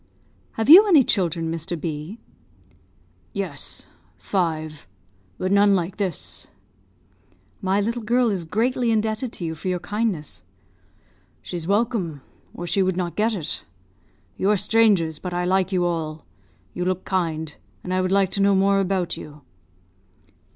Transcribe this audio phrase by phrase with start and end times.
[0.53, 1.79] "Have you any children, Mr.
[1.79, 2.17] B?"
[3.33, 3.85] "Yes,
[4.17, 4.87] five;
[5.37, 6.47] but none like this."
[7.61, 10.43] "My little girl is greatly indebted to you for your kindness."
[11.43, 13.63] "She's welcome, or she would not get it.
[14.37, 16.25] You are strangers; but I like you all.
[16.73, 19.41] You look kind, and I would like to know more about you."